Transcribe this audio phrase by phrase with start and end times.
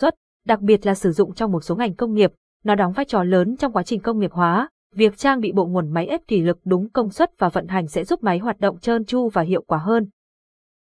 [0.00, 0.14] xuất,
[0.46, 2.32] đặc biệt là sử dụng trong một số ngành công nghiệp,
[2.64, 4.68] nó đóng vai trò lớn trong quá trình công nghiệp hóa.
[4.94, 7.86] Việc trang bị bộ nguồn máy ép thủy lực đúng công suất và vận hành
[7.86, 10.08] sẽ giúp máy hoạt động trơn tru và hiệu quả hơn.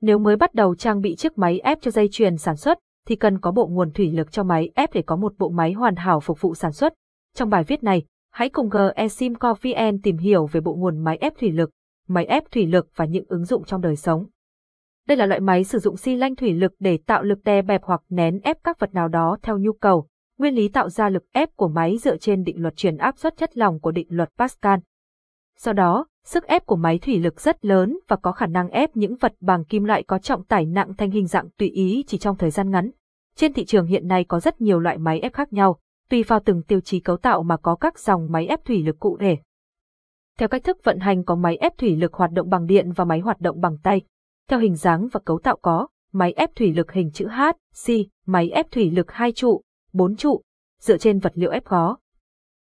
[0.00, 3.16] Nếu mới bắt đầu trang bị chiếc máy ép cho dây chuyền sản xuất, thì
[3.16, 5.96] cần có bộ nguồn thủy lực cho máy ép để có một bộ máy hoàn
[5.96, 6.94] hảo phục vụ sản xuất.
[7.34, 11.32] Trong bài viết này, hãy cùng GESIMCO VN tìm hiểu về bộ nguồn máy ép
[11.38, 11.70] thủy lực,
[12.08, 14.26] máy ép thủy lực và những ứng dụng trong đời sống.
[15.12, 17.82] Đây là loại máy sử dụng xi lanh thủy lực để tạo lực đè bẹp
[17.84, 20.06] hoặc nén ép các vật nào đó theo nhu cầu.
[20.38, 23.36] Nguyên lý tạo ra lực ép của máy dựa trên định luật truyền áp suất
[23.36, 24.78] chất lỏng của định luật Pascal.
[25.56, 28.96] Sau đó, sức ép của máy thủy lực rất lớn và có khả năng ép
[28.96, 32.18] những vật bằng kim loại có trọng tải nặng thành hình dạng tùy ý chỉ
[32.18, 32.90] trong thời gian ngắn.
[33.36, 35.78] Trên thị trường hiện nay có rất nhiều loại máy ép khác nhau,
[36.10, 38.98] tùy vào từng tiêu chí cấu tạo mà có các dòng máy ép thủy lực
[38.98, 39.38] cụ thể.
[40.38, 43.04] Theo cách thức vận hành có máy ép thủy lực hoạt động bằng điện và
[43.04, 44.02] máy hoạt động bằng tay.
[44.48, 47.42] Theo hình dáng và cấu tạo có máy ép thủy lực hình chữ H,
[47.86, 47.88] C,
[48.26, 50.42] máy ép thủy lực hai trụ, bốn trụ,
[50.80, 51.98] dựa trên vật liệu ép khó.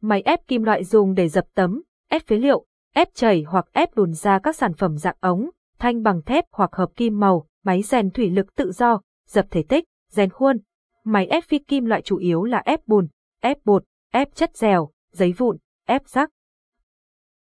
[0.00, 3.94] Máy ép kim loại dùng để dập tấm, ép phế liệu, ép chảy hoặc ép
[3.94, 7.82] đùn ra các sản phẩm dạng ống, thanh bằng thép hoặc hợp kim màu, máy
[7.82, 10.56] rèn thủy lực tự do, dập thể tích, rèn khuôn.
[11.04, 13.08] Máy ép phi kim loại chủ yếu là ép bùn,
[13.40, 15.56] ép bột, ép chất dẻo, giấy vụn,
[15.86, 16.30] ép rác.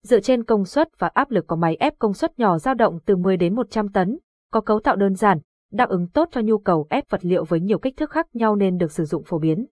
[0.03, 2.99] Dựa trên công suất và áp lực của máy ép công suất nhỏ dao động
[3.05, 4.17] từ 10 đến 100 tấn,
[4.51, 5.39] có cấu tạo đơn giản,
[5.71, 8.55] đáp ứng tốt cho nhu cầu ép vật liệu với nhiều kích thước khác nhau
[8.55, 9.65] nên được sử dụng phổ biến.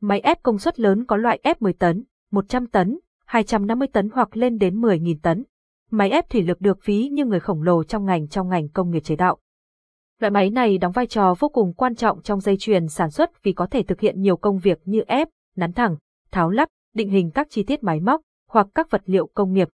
[0.00, 4.36] Máy ép công suất lớn có loại ép 10 tấn, 100 tấn, 250 tấn hoặc
[4.36, 5.44] lên đến 10.000 tấn.
[5.90, 8.90] Máy ép thủy lực được ví như người khổng lồ trong ngành trong ngành công
[8.90, 9.38] nghiệp chế tạo.
[10.18, 13.42] Loại máy này đóng vai trò vô cùng quan trọng trong dây chuyền sản xuất
[13.42, 15.96] vì có thể thực hiện nhiều công việc như ép, nắn thẳng,
[16.30, 18.20] tháo lắp, định hình các chi tiết máy móc
[18.50, 19.68] hoặc các vật liệu công nghiệp.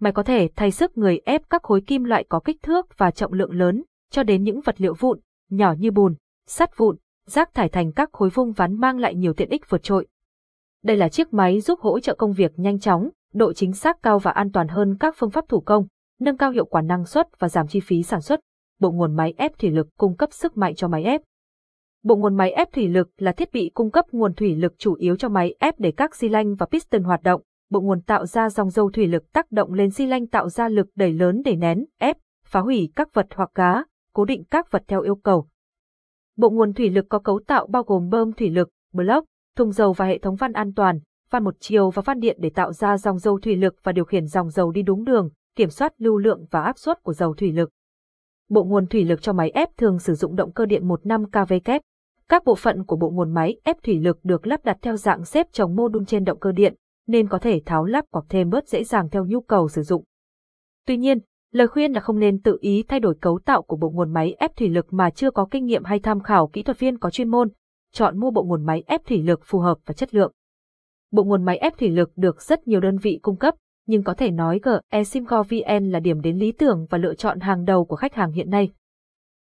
[0.00, 3.10] Máy có thể thay sức người ép các khối kim loại có kích thước và
[3.10, 6.14] trọng lượng lớn, cho đến những vật liệu vụn, nhỏ như bùn,
[6.46, 9.82] sắt vụn, rác thải thành các khối vung vắn mang lại nhiều tiện ích vượt
[9.82, 10.06] trội.
[10.82, 14.18] Đây là chiếc máy giúp hỗ trợ công việc nhanh chóng, độ chính xác cao
[14.18, 15.86] và an toàn hơn các phương pháp thủ công,
[16.20, 18.40] nâng cao hiệu quả năng suất và giảm chi phí sản xuất.
[18.80, 21.20] Bộ nguồn máy ép thủy lực cung cấp sức mạnh cho máy ép.
[22.02, 24.94] Bộ nguồn máy ép thủy lực là thiết bị cung cấp nguồn thủy lực chủ
[24.94, 27.42] yếu cho máy ép để các xi lanh và piston hoạt động.
[27.70, 30.68] Bộ nguồn tạo ra dòng dầu thủy lực tác động lên xi lanh tạo ra
[30.68, 34.70] lực đẩy lớn để nén, ép, phá hủy các vật hoặc cá, cố định các
[34.70, 35.48] vật theo yêu cầu.
[36.36, 39.92] Bộ nguồn thủy lực có cấu tạo bao gồm bơm thủy lực, block, thùng dầu
[39.92, 42.98] và hệ thống van an toàn, van một chiều và van điện để tạo ra
[42.98, 46.18] dòng dầu thủy lực và điều khiển dòng dầu đi đúng đường, kiểm soát lưu
[46.18, 47.70] lượng và áp suất của dầu thủy lực.
[48.48, 51.54] Bộ nguồn thủy lực cho máy ép thường sử dụng động cơ điện 15 kV
[51.64, 51.82] kép.
[52.28, 55.24] Các bộ phận của bộ nguồn máy ép thủy lực được lắp đặt theo dạng
[55.24, 56.74] xếp chồng mô đun trên động cơ điện,
[57.08, 60.04] nên có thể tháo lắp hoặc thêm bớt dễ dàng theo nhu cầu sử dụng.
[60.86, 61.18] Tuy nhiên,
[61.52, 64.34] lời khuyên là không nên tự ý thay đổi cấu tạo của bộ nguồn máy
[64.38, 67.10] ép thủy lực mà chưa có kinh nghiệm hay tham khảo kỹ thuật viên có
[67.10, 67.48] chuyên môn,
[67.92, 70.32] chọn mua bộ nguồn máy ép thủy lực phù hợp và chất lượng.
[71.10, 73.54] Bộ nguồn máy ép thủy lực được rất nhiều đơn vị cung cấp,
[73.86, 77.40] nhưng có thể nói GE Simco VN là điểm đến lý tưởng và lựa chọn
[77.40, 78.70] hàng đầu của khách hàng hiện nay.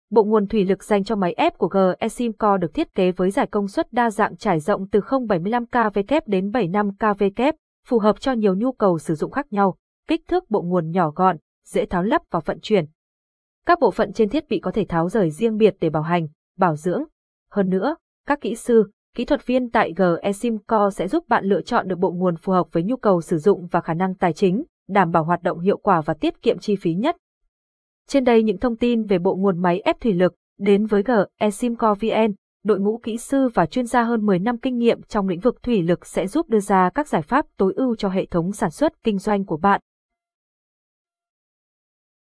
[0.09, 3.31] Bộ nguồn thủy lực dành cho máy ép của GE Simco được thiết kế với
[3.31, 7.53] giải công suất đa dạng trải rộng từ 0,75 kW đến 75 kW,
[7.87, 11.11] phù hợp cho nhiều nhu cầu sử dụng khác nhau, kích thước bộ nguồn nhỏ
[11.15, 12.85] gọn, dễ tháo lắp và vận chuyển.
[13.65, 16.27] Các bộ phận trên thiết bị có thể tháo rời riêng biệt để bảo hành,
[16.57, 17.03] bảo dưỡng.
[17.51, 17.95] Hơn nữa,
[18.27, 21.99] các kỹ sư, kỹ thuật viên tại GE Simco sẽ giúp bạn lựa chọn được
[21.99, 25.11] bộ nguồn phù hợp với nhu cầu sử dụng và khả năng tài chính, đảm
[25.11, 27.15] bảo hoạt động hiệu quả và tiết kiệm chi phí nhất.
[28.07, 31.49] Trên đây những thông tin về bộ nguồn máy ép thủy lực đến với GE
[31.49, 35.27] Simco VN, đội ngũ kỹ sư và chuyên gia hơn 10 năm kinh nghiệm trong
[35.27, 38.25] lĩnh vực thủy lực sẽ giúp đưa ra các giải pháp tối ưu cho hệ
[38.25, 39.81] thống sản xuất kinh doanh của bạn.